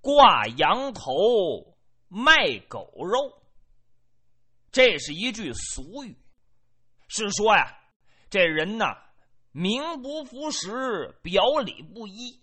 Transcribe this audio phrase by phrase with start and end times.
[0.00, 1.76] 挂羊头
[2.08, 3.42] 卖狗肉。
[4.72, 6.16] 这是一句俗语，
[7.08, 7.76] 是说呀，
[8.30, 8.96] 这人呐，
[9.50, 12.40] 名不符实，表里不一，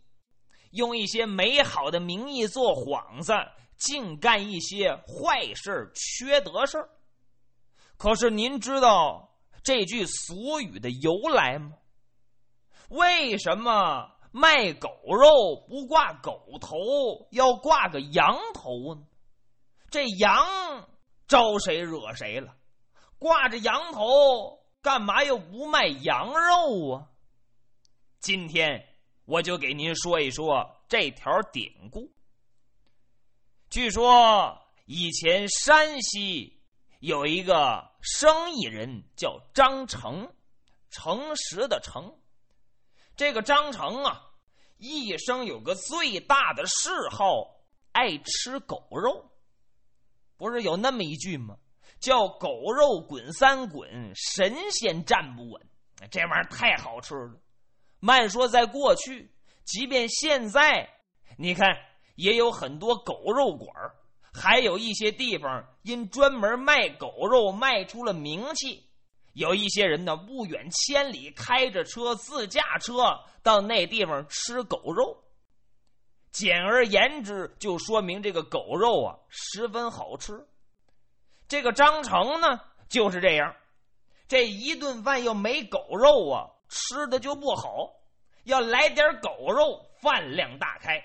[0.71, 3.34] 用一些美好的名义做幌子，
[3.78, 6.78] 净干一些坏事、缺德事
[7.96, 11.78] 可是您知道这句俗语的由来吗？
[12.89, 19.01] 为什么卖狗肉不挂狗头，要挂个羊头呢？
[19.89, 20.87] 这羊。
[21.28, 22.55] 招谁惹谁了？
[23.19, 27.09] 挂着羊头干嘛又不卖羊肉啊？
[28.21, 28.87] 今天
[29.25, 32.14] 我就给您说一说这条典故。
[33.69, 36.61] 据说以前山西
[37.02, 40.33] 有一个生意人叫张成，
[40.89, 42.17] 诚实的诚。
[43.17, 44.27] 这个张成啊，
[44.77, 47.25] 一生有个最大的嗜好，
[47.91, 49.31] 爱吃狗肉。
[50.38, 51.58] 不是有那么一句吗？
[52.00, 55.61] 叫“狗肉滚三滚，神仙站不稳”。
[56.11, 57.42] 这玩意儿太好吃了。
[58.00, 59.31] 慢说在过去，
[59.64, 60.88] 即便现在，
[61.38, 61.75] 你看
[62.16, 63.67] 也有很多狗肉馆
[64.31, 68.87] 还有一些地方因专门卖狗肉卖出了名气。
[69.38, 75.16] 有一些人呢，不远千里开着车、自驾车到那地方吃狗肉。
[76.32, 80.44] 简而言之，就说明这个狗肉啊十分好吃。
[81.48, 83.56] 这个张成呢就是这样，
[84.28, 87.94] 这一顿饭又没狗肉啊，吃的就不好。
[88.46, 91.00] 要来点狗肉，饭量大开。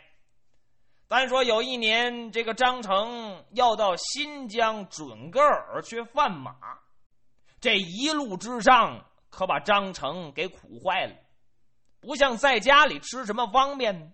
[1.07, 6.55] 单说有一年，这个张成要到新疆准噶尔去贩马，
[7.63, 11.15] 这一路之上可把张成给苦坏了，
[12.01, 14.13] 不像在家里吃什么方便。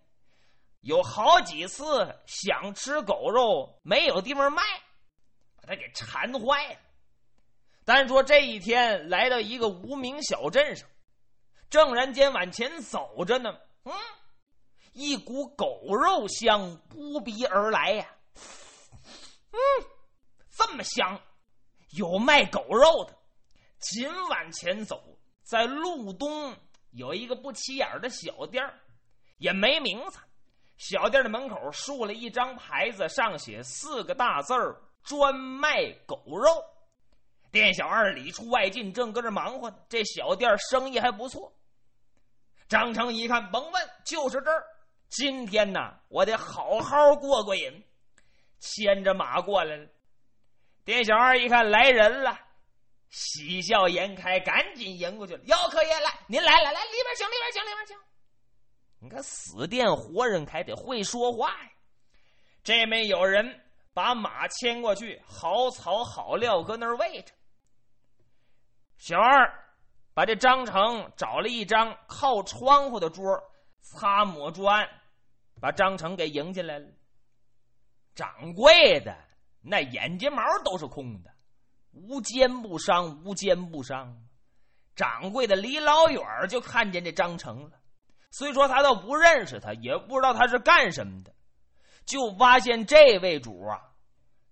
[0.82, 4.62] 有好几次想吃狗肉，没有地方卖，
[5.56, 6.78] 把他给馋坏了。
[7.86, 10.86] 单说这一天来到一个无名小镇上，
[11.70, 13.92] 正然间往前走着呢，嗯，
[14.92, 18.06] 一股狗肉香扑鼻而来呀，
[19.52, 19.58] 嗯，
[20.50, 21.18] 这么香，
[21.92, 23.17] 有卖狗肉的。
[23.78, 25.02] 紧往前走，
[25.42, 26.54] 在路东
[26.90, 28.62] 有一个不起眼的小店
[29.38, 30.18] 也没名字。
[30.76, 36.50] 小店的门口竖了一张牌子，上写四个大字儿：“专卖狗肉。”
[37.50, 39.76] 店小二里出外进，正搁这忙活呢。
[39.88, 41.52] 这小店生意还不错。
[42.68, 44.62] 张成一看，甭问，就是这儿。
[45.08, 47.84] 今天呢，我得好好过过瘾。
[48.60, 49.88] 牵着马过来了。
[50.84, 52.38] 店小二一看来人了，
[53.10, 55.42] 喜笑颜开，赶紧迎过去了。
[55.44, 57.96] 哟，客爷来，您来来来，里边请，里边请，里边请。
[59.00, 61.70] 你看死店活人还得会说话呀！
[62.62, 63.64] 这面有人
[63.94, 67.32] 把马牵过去，好草好料搁那儿喂着。
[68.98, 69.64] 小二
[70.12, 73.24] 把这张成找了一张靠窗户的桌，
[73.80, 74.86] 擦抹砖，
[75.60, 76.88] 把张成给迎进来了。
[78.14, 79.16] 掌柜的
[79.62, 81.30] 那眼睫毛都是空的，
[82.08, 84.16] 无奸不商，无奸不商。
[84.94, 87.78] 掌柜的离老远就看见这张成了。
[88.30, 91.34] 虽说他倒不认识他，也不知道他是干什么的，
[92.04, 93.80] 就发现这位主啊，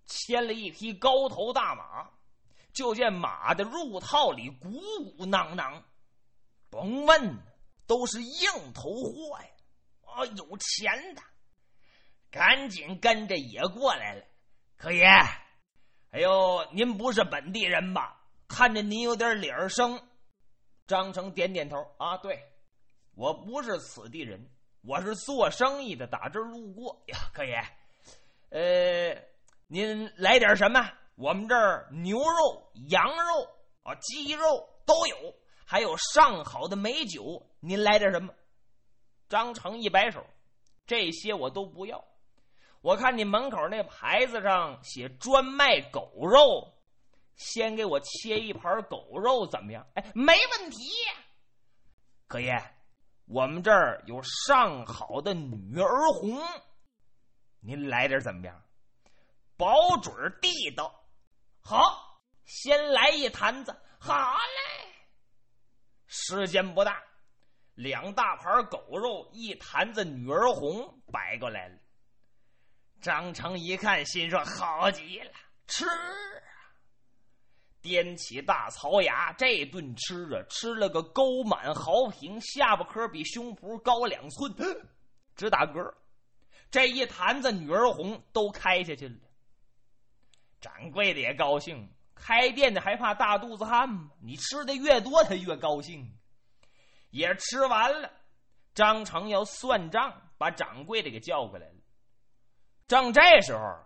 [0.06, 2.10] 牵了一匹高头大马，
[2.72, 4.80] 就见马的入套里鼓
[5.16, 5.82] 鼓囊囊，
[6.70, 7.38] 甭问，
[7.86, 9.48] 都是硬头货呀！
[10.02, 11.22] 啊，有钱的，
[12.30, 14.24] 赶紧跟着也过来了。
[14.76, 15.06] 可爷，
[16.16, 18.19] 哎呦，您不是本地人吧？
[18.49, 20.00] 看着您有点脸生。
[20.87, 22.43] 张成点点头，啊，对。
[23.15, 24.50] 我不是此地人，
[24.81, 27.62] 我是做生意的，打这儿路过呀，可爷。
[28.49, 29.22] 呃，
[29.66, 30.91] 您来点什么？
[31.16, 33.50] 我们这儿牛肉、羊肉
[33.82, 35.34] 啊、鸡肉都有，
[35.66, 37.47] 还有上好的美酒。
[37.60, 38.32] 您来点什么？
[39.28, 40.25] 张成一摆手，
[40.87, 42.03] 这些我都不要。
[42.86, 46.72] 我看你门口那牌子上写专卖狗肉，
[47.34, 49.84] 先给我切一盘狗肉怎么样？
[49.94, 50.78] 哎，没问题，
[52.28, 52.55] 可爷。
[53.25, 56.40] 我们这儿有上好的女儿红，
[57.58, 58.62] 您来点怎么样？
[59.56, 60.94] 保准地道。
[61.61, 63.76] 好，先来一坛子。
[63.99, 64.94] 好嘞。
[66.06, 67.02] 时间不大，
[67.75, 71.76] 两大盘狗肉，一坛子女儿红摆过来了。
[73.06, 75.31] 张成一看，心说：“好极了，
[75.69, 75.87] 吃。”
[77.81, 84.53] 掂起大槽牙，这顿吃啊，吃了个沟满壕平，下巴颏比胸脯高两寸，
[85.37, 85.94] 直打嗝。
[86.69, 89.14] 这一坛子女儿红都开下去了。
[90.61, 94.11] 掌柜的也高兴，开店的还怕大肚子汉吗？
[94.20, 96.12] 你吃的越多，他越高兴。
[97.11, 98.11] 也吃完了，
[98.75, 101.75] 张成要算账，把掌柜的给叫过来了。
[102.88, 103.79] 正这时候，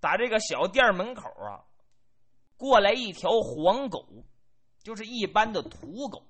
[0.00, 1.64] 打这个小店门口啊，
[2.56, 4.06] 过来一条黄狗，
[4.82, 6.22] 就是一般的土狗。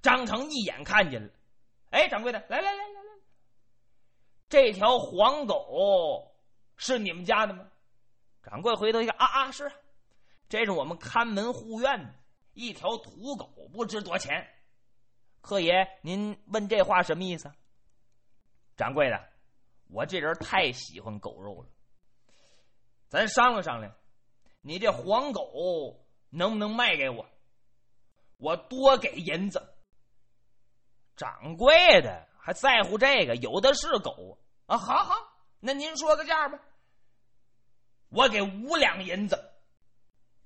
[0.00, 1.32] 张成一眼看见了，
[1.90, 3.10] 哎，掌柜的，来来来来来，
[4.48, 6.32] 这条黄狗
[6.76, 7.66] 是你们家的吗？
[8.42, 9.70] 掌柜回头一看，啊啊，是，
[10.48, 12.14] 这是我们看门护院的
[12.54, 14.48] 一条土狗，不值多钱。
[15.40, 17.52] 客爷，您问这话什么意思？
[18.76, 19.28] 掌柜的，
[19.88, 21.68] 我这人太喜欢狗肉了，
[23.08, 23.92] 咱商量商量，
[24.60, 27.26] 你这黄狗能不能卖给我？
[28.36, 29.74] 我多给银子。
[31.16, 33.34] 掌柜的还在乎这个？
[33.36, 34.78] 有的是狗啊！
[34.78, 35.14] 好好，
[35.58, 36.60] 那您说个价吧。
[38.10, 39.52] 我给五两银子。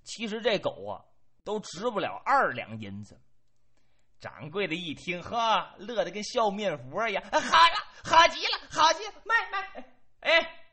[0.05, 1.05] 其实这狗啊，
[1.45, 3.21] 都值不了二两银子。
[4.23, 7.23] 掌柜的一听，呵，乐得跟笑面佛一样。
[7.25, 9.85] 好了，好极了，好极，卖卖！
[10.21, 10.65] 哎，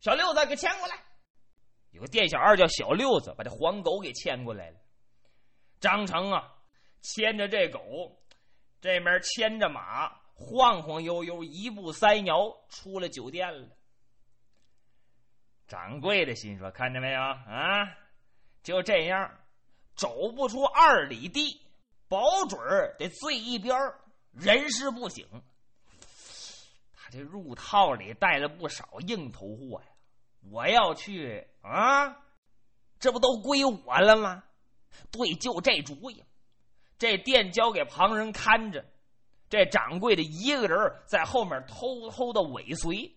[0.00, 0.98] 小六子给牵过来。
[1.92, 4.80] 有个店小二叫小六子，把这黄狗给牵过来了。
[5.78, 6.52] 张成啊，
[7.00, 7.80] 牵着这狗。
[8.80, 12.36] 这面牵着马，晃晃悠悠，一步三摇
[12.68, 13.68] 出了酒店了。
[15.68, 17.88] 掌柜的心说：“看见没有啊？
[18.64, 19.38] 就这样，
[19.94, 21.64] 走不出二里地，
[22.08, 22.60] 保准
[22.98, 23.76] 得醉一边
[24.32, 25.24] 人事不省。
[26.94, 29.86] 他这入套里带了不少硬头货呀！
[30.50, 32.16] 我要去啊，
[32.98, 34.44] 这不都归我了吗？
[35.10, 36.22] 对，就这主意。”
[36.96, 38.84] 这店交给旁人看着，
[39.50, 43.12] 这掌柜的一个人在后面偷偷的尾随，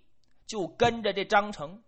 [0.48, 1.84] 就跟着这张成。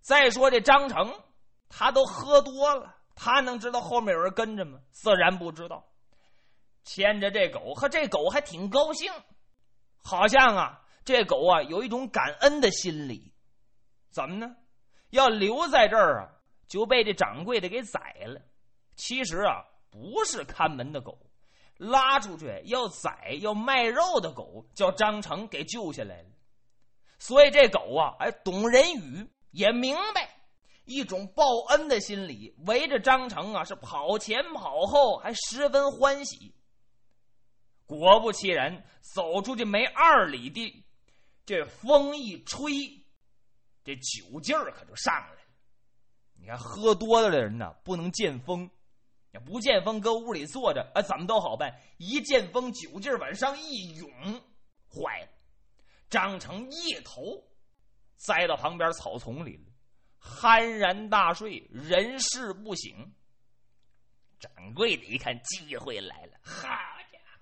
[0.00, 1.22] 再说这张成，
[1.68, 4.78] 他都喝多了，他能知道后面有人跟着吗？
[4.92, 5.84] 自然不知道。
[6.84, 9.12] 牵着这狗，和这狗还挺高兴，
[9.98, 13.34] 好像啊，这狗啊有一种感恩的心理。
[14.10, 14.54] 怎么呢？
[15.10, 16.30] 要留在这儿啊，
[16.68, 18.40] 就被这掌柜的给宰了。
[18.94, 19.64] 其实啊。
[19.88, 21.18] 不是看门的狗，
[21.78, 26.28] 拉出去要宰要卖肉的狗，叫张成给救下来了。
[27.18, 30.35] 所以这狗啊，哎，懂人语，也明白
[30.86, 36.54] 一种报恩的心理，围着张成啊是跑前跑后，还十分欢喜。
[37.84, 38.84] 果不其然，
[39.14, 40.82] 走出去没二里地，
[41.44, 42.72] 这风一吹，
[43.84, 45.40] 这酒劲儿可就上来了。
[46.34, 48.68] 你看，喝多了的人呢，不能见风。
[49.44, 51.78] 不见风，搁屋里坐着，啊，怎么都好办。
[51.98, 54.10] 一见风，酒劲儿往上一涌，
[54.88, 55.28] 坏了。
[56.08, 57.20] 张成一头
[58.16, 59.64] 栽到旁边草丛里了，
[60.26, 63.12] 酣然大睡，人事不省。
[64.38, 67.40] 掌柜的一看机会来了，好家伙，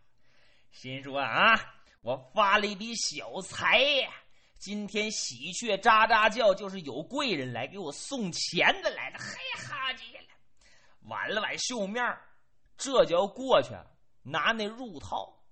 [0.70, 1.58] 心说啊，
[2.02, 4.10] 我发了一笔小财呀！
[4.58, 9.18] 今天喜鹊喳喳叫，就是有贵人来给我送钱的来了。
[9.18, 10.24] 嘿，好极了。
[11.08, 12.02] 挽了挽袖面
[12.76, 13.70] 这就要过去
[14.22, 15.42] 拿那入套。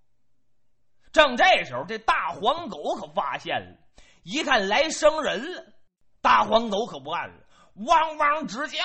[1.12, 3.76] 正这时候，这大黄狗可发现了，
[4.22, 5.72] 一看来生人了，
[6.22, 7.34] 大黄狗可不按了，
[7.86, 8.78] 汪汪直叫，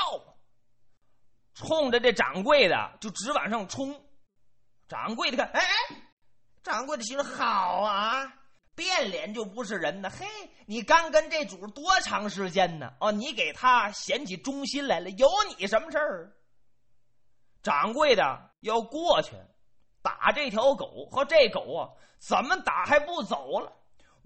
[1.53, 4.03] 冲着这掌柜的就直往上冲。
[4.87, 5.95] 掌柜的看，哎哎，
[6.63, 8.33] 掌柜的心说好啊，
[8.73, 10.09] 变脸就不是人呢。
[10.09, 10.25] 嘿，
[10.65, 12.93] 你刚跟这主多长时间呢？
[12.99, 15.27] 哦，你给他显起忠心来了，有
[15.57, 16.33] 你什么事儿？
[17.61, 19.35] 掌柜的要过去
[20.01, 23.73] 打这条狗，和这狗啊，怎么打还不走了？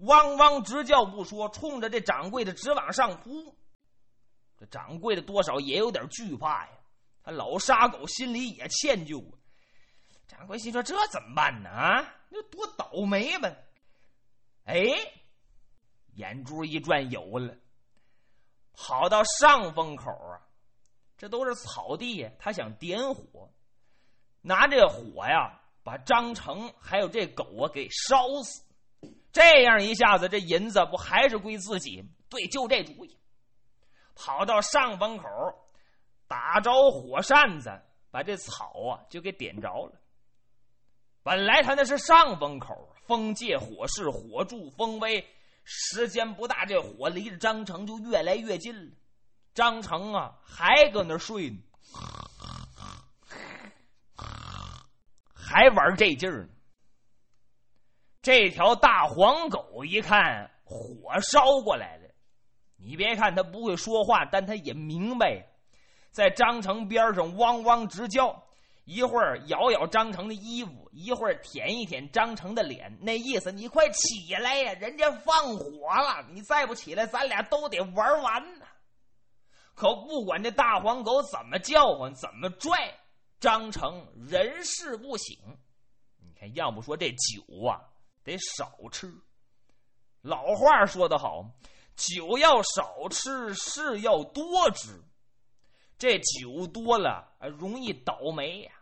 [0.02, 3.56] 汪汪直叫不说，冲着这掌柜的直往上扑。
[4.58, 6.72] 这掌柜的多少也有点惧怕呀，
[7.22, 9.38] 他老杀狗心里也歉疚啊。
[10.28, 11.68] 掌柜心说：“这怎么办呢？
[11.68, 13.52] 啊，那多倒霉吧！”
[14.64, 14.74] 哎，
[16.14, 17.56] 眼珠一转，有了，
[18.72, 20.40] 跑到上风口啊。
[21.16, 23.52] 这都是草地呀，他想点火，
[24.40, 28.64] 拿这火呀，把张成还有这狗啊给烧死。
[29.32, 32.04] 这样一下子，这银子不还是归自己？
[32.28, 33.18] 对，就这主意。
[34.14, 35.26] 跑到上风口，
[36.28, 37.70] 打着火扇子，
[38.10, 39.92] 把这草啊就给点着了。
[41.22, 45.26] 本来他那是上风口，风借火势，火助风威，
[45.64, 48.92] 时间不大，这火离着张成就越来越近了。
[49.54, 51.58] 张成啊，还搁那睡呢，
[55.34, 56.48] 还玩这劲儿呢。
[58.22, 62.08] 这条大黄狗一看火烧过来了，
[62.76, 65.44] 你别看它不会说话，但它也明白，
[66.10, 68.42] 在张成边上汪汪直叫。
[68.84, 74.72] 一会儿咬咬张成的衣服，一会儿舔一舔张成的脸，那意思你快起来呀！
[74.72, 78.66] 人家放火了，你再不起来，咱俩都得玩完呢。
[79.74, 82.92] 可不管这大黄狗怎么叫唤，怎么拽，
[83.38, 85.38] 张成人事不醒。
[86.20, 87.78] 你看，要不说这酒啊，
[88.24, 89.12] 得少吃。
[90.20, 91.50] 老话说得好，
[91.96, 95.02] 酒要少吃，事要多知。
[95.98, 98.72] 这酒多了，容易倒霉呀。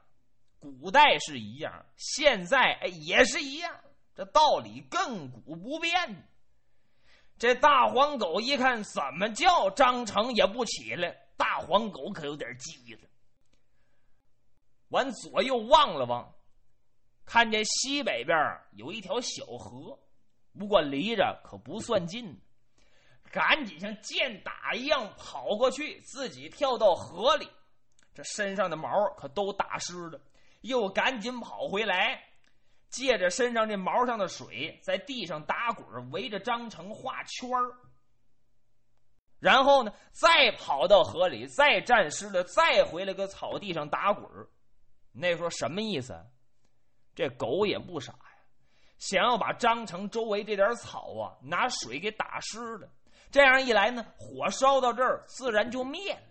[0.58, 3.74] 古代是一样，现在也是一样，
[4.14, 6.28] 这道理亘古不变。
[7.38, 13.08] 这大黄狗一看怎么叫张成也不起来，大黄狗可有点急了。
[14.88, 16.34] 往左右望了望，
[17.30, 18.36] 看见西北边
[18.72, 19.96] 有一条小河，
[20.58, 22.36] 不过离着可不算近。
[23.30, 27.48] 赶紧像箭打一样跑过去，自己跳到河里，
[28.12, 30.20] 这身上的毛可都打湿了。
[30.62, 32.20] 又赶紧跑回来，
[32.88, 37.48] 借着身上这毛上的水，在地上打滚，围着张成画圈。
[39.38, 44.28] 然后呢，再跑到河里，再沾湿了，再回来个草地上打滚
[45.12, 46.20] 那时候什么意思？
[47.14, 48.38] 这狗也不傻呀，
[48.98, 52.88] 想要把张成周围这点草啊，拿水给打湿了。
[53.30, 56.22] 这样一来呢，火烧到这儿自然就灭了，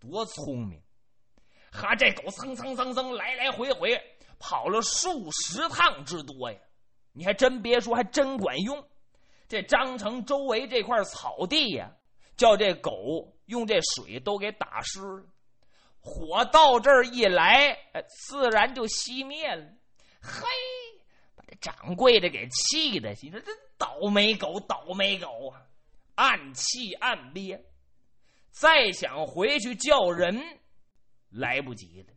[0.00, 0.80] 多聪明！
[1.72, 3.98] 哈，这狗蹭蹭蹭蹭来来回回
[4.38, 6.58] 跑了数十趟之多呀！
[7.12, 8.86] 你还真别说，还真管用。
[9.48, 11.90] 这张城周围这块草地呀，
[12.36, 15.24] 叫这狗用这水都给打湿了，
[16.00, 19.64] 火到这儿一来，哎，自然就熄灭了。
[20.22, 20.46] 嘿，
[21.34, 25.62] 把这掌柜的给气的，你说这倒霉狗，倒霉狗啊！
[26.14, 27.64] 暗气暗憋，
[28.50, 30.40] 再想回去叫人，
[31.30, 32.12] 来不及了。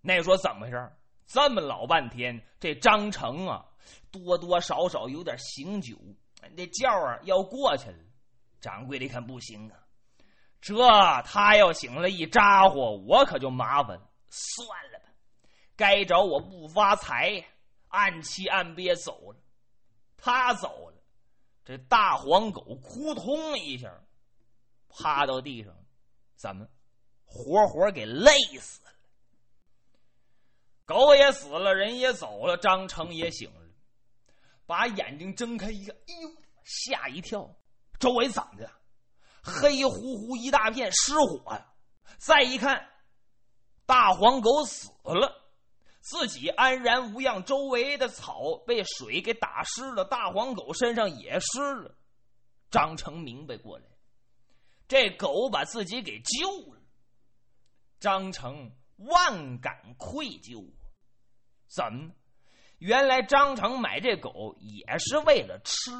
[0.00, 0.92] 那说怎么回事？
[1.26, 3.66] 这么老半天，这张成啊，
[4.10, 5.96] 多多少少有点醒酒，
[6.56, 7.98] 那觉啊要过去了。
[8.60, 9.76] 掌柜的一看不行啊，
[10.60, 10.74] 这
[11.24, 14.00] 他要醒了一咋呼，我可就麻烦。
[14.28, 15.11] 算了吧，
[15.82, 17.44] 该找我不发财，
[17.88, 19.38] 暗气暗憋走了。
[20.16, 21.02] 他走了。
[21.64, 23.92] 这大黄狗扑通一下
[24.88, 25.74] 趴到地上，
[26.36, 26.68] 怎么
[27.24, 28.92] 活活给累死了？
[30.84, 33.68] 狗也死了，人也走了，张成也醒了，
[34.64, 36.30] 把眼睛睁开一看，哎呦，
[36.62, 37.56] 吓一跳！
[37.98, 38.70] 周围怎么的？
[39.42, 41.74] 黑乎乎一大片，失火呀！
[42.18, 42.88] 再一看，
[43.84, 45.41] 大黄狗死了。
[46.02, 51.94] 自己安然无恙，周围的草被水给打湿了，大黄狗身上也湿了。
[52.70, 53.84] 张成明白过来，
[54.88, 56.80] 这狗把自己给救了。
[58.00, 60.72] 张成万感愧疚，
[61.68, 62.10] 怎么？
[62.78, 65.92] 原来张成买这狗也是为了吃，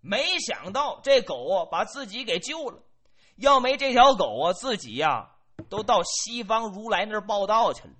[0.00, 2.82] 没想到这狗把自己给救了。
[3.36, 5.36] 要没这条狗啊，自己呀
[5.70, 7.94] 都到西方如来那儿报道去了。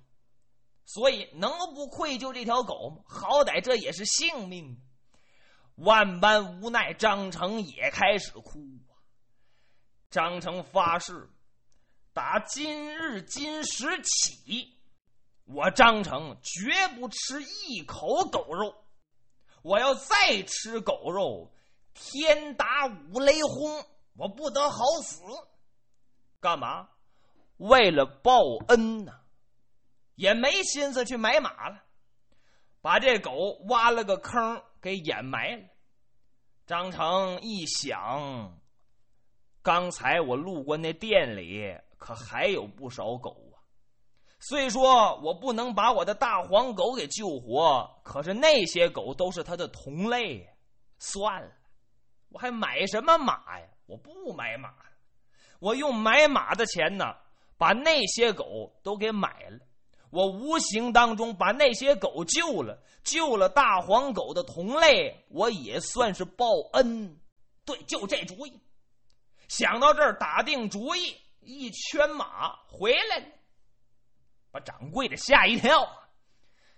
[0.93, 3.01] 所以能不愧疚这条狗吗？
[3.07, 4.77] 好歹这也是性命。
[5.75, 8.99] 万般无奈，张成也开始哭啊。
[10.09, 11.29] 张成发誓，
[12.11, 14.77] 打今日今时起，
[15.45, 18.75] 我张成绝不吃一口狗肉。
[19.61, 21.53] 我要再吃狗肉，
[21.93, 23.85] 天打五雷轰，
[24.17, 25.21] 我不得好死。
[26.41, 26.89] 干嘛？
[27.55, 29.20] 为了报恩呢！
[30.21, 31.81] 也没心思去买马了，
[32.79, 35.63] 把这狗挖了个坑给掩埋了。
[36.67, 38.55] 张成一想，
[39.63, 43.57] 刚才我路过那店里，可还有不少狗啊。
[44.39, 50.47] 虽说我不能把我的大黄狗给救活，可是那些狗都是它的同类。
[50.99, 51.51] 算了，
[52.29, 53.65] 我还买什么马呀？
[53.87, 54.71] 我不买马，
[55.59, 57.15] 我用买马的钱呢，
[57.57, 59.57] 把那些狗都给买了。
[60.11, 67.17] 我无形当中把那些狗救了，救了大黄狗的同类，我也算是报恩。
[67.65, 68.61] 对，就这主意。
[69.47, 73.25] 想到这儿，打定主意，一圈马回来，
[74.51, 75.87] 把掌柜的吓一跳。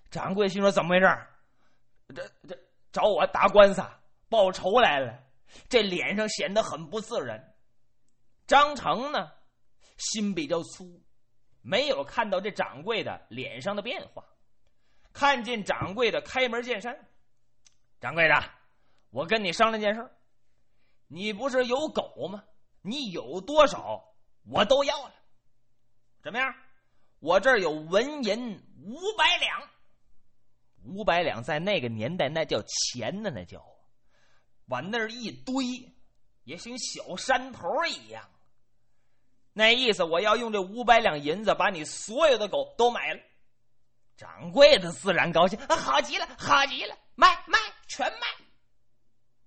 [0.10, 1.08] 掌柜心说：“怎么回事？
[2.16, 2.58] 这这
[2.92, 3.84] 找我打官司
[4.30, 5.20] 报仇来了？”
[5.70, 7.56] 这脸上显得很不自然。
[8.46, 9.32] 张成呢，
[9.98, 11.02] 心比较粗。
[11.64, 14.24] 没有看到这掌柜的脸上的变化，
[15.14, 17.08] 看见掌柜的开门见山
[18.00, 18.36] ：“掌柜的，
[19.10, 20.12] 我跟你商量件事
[21.08, 22.44] 你不是有狗吗？
[22.82, 24.14] 你有多少，
[24.46, 25.14] 我都要了。
[26.22, 26.54] 怎么样？
[27.20, 29.70] 我这儿有纹银五百两。
[30.84, 33.66] 五百两在那个年代那叫钱呢，那叫
[34.66, 35.56] 往那儿一堆，
[36.44, 38.30] 也像小山头一样。
[39.54, 43.22] 那意思，我要用这五百两银子把你所有的狗都买了。
[44.18, 47.58] 掌柜的自然高兴，啊好极了，好极了，卖卖
[47.88, 48.28] 全卖。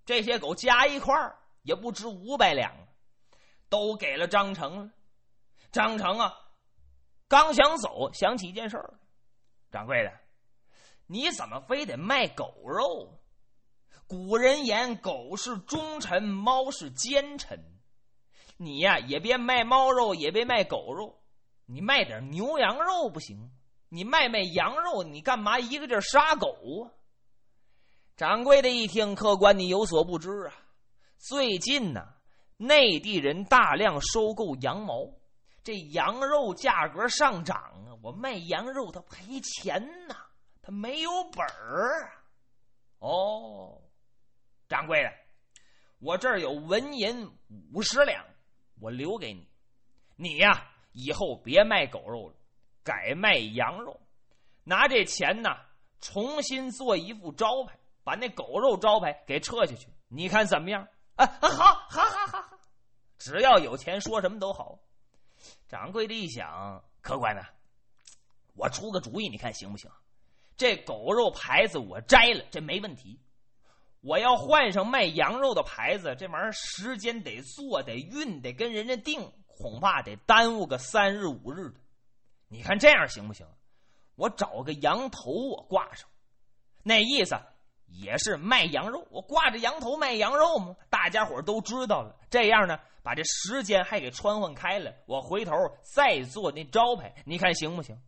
[0.05, 2.73] 这些狗加一块儿也不值五百两，
[3.69, 4.91] 都给了张成了。
[5.73, 6.33] 张成啊，
[7.29, 8.95] 刚想走，想起一件事儿，
[9.71, 10.13] 掌柜的，
[11.07, 13.21] 你怎么非得卖狗肉？
[14.07, 17.59] 古人言，狗是忠臣，猫是奸臣。
[18.57, 21.19] 你呀，也别卖猫肉，也别卖狗肉，
[21.67, 23.51] 你卖点牛羊肉不行？
[23.89, 26.49] 你卖卖羊肉，你干嘛一个劲杀狗
[26.83, 26.91] 啊？
[28.17, 30.55] 掌柜的一听，客官你有所不知啊，
[31.19, 32.15] 最近呢，
[32.57, 35.13] 内地人大量收购羊毛，
[35.63, 40.17] 这羊肉价格上涨啊，我卖羊肉他赔钱呐，
[40.63, 42.11] 他没有本儿。
[43.01, 43.83] 哦，
[44.67, 45.13] 掌柜的，
[45.99, 47.31] 我这儿有纹银
[47.73, 48.25] 五十两。
[48.81, 49.49] 我留给你，
[50.17, 52.35] 你呀，以后别卖狗肉了，
[52.85, 54.01] 改卖羊肉，
[54.65, 55.57] 拿这钱呢，
[56.01, 60.87] 重新做一副招牌，把那狗肉招牌给撤下去，你看怎么样？
[61.17, 62.59] 啊，好，好，好，好，好，
[63.19, 64.79] 只要有钱，说什么都好。
[65.69, 67.43] 掌柜的一想，客官呢，
[68.55, 69.91] 我出个主意，你看行不行？
[70.57, 73.21] 这狗肉牌子我摘了，这没问题。
[74.07, 81.81] 我要换上卖羊肉的牌子，这玩意儿时间得做，得运，得跟人家定，恐怕得耽误个三日五日的。
[82.47, 83.45] 你看这样行不行？
[84.15, 86.09] 我找个羊头，我挂上，
[86.85, 87.37] 那意思
[87.87, 89.05] 也是卖羊肉。
[89.11, 92.15] 我挂着羊头卖羊肉嘛，大家伙都知道了。
[92.31, 94.95] 这样呢，把这时间还给穿换开了。
[95.07, 98.01] 我回头再做那招牌，你看行不行？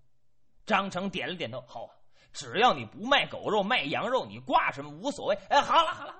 [0.64, 1.90] 张成点了点头，好。
[2.32, 5.34] 只要你不卖狗肉，卖羊肉，你挂什么无所谓。
[5.48, 6.14] 哎，好了好了，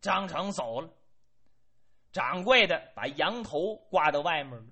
[0.00, 0.88] 张成走了。
[2.12, 4.66] 掌柜的把羊头挂到外面了。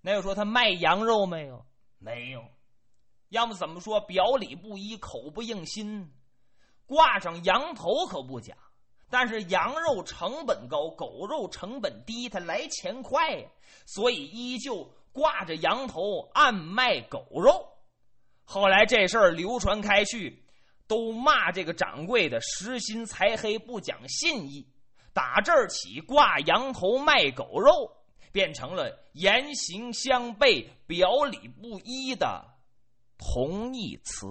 [0.00, 1.64] 那又说他卖羊肉没有？
[1.98, 2.44] 没有。
[3.30, 6.12] 要么怎么说表里不一，口不应心？
[6.84, 8.54] 挂上羊头可不假，
[9.08, 13.48] 但是羊肉成本高，狗肉成本低，它来钱快呀，
[13.86, 17.66] 所以依旧挂着羊头暗卖狗肉。
[18.44, 20.42] 后来这事儿流传开去，
[20.86, 24.66] 都骂这个掌柜的实心财黑不讲信义。
[25.14, 27.96] 打这儿起，挂羊头卖狗肉，
[28.32, 32.46] 变成了言行相悖、表里不一的
[33.18, 34.26] 同义词。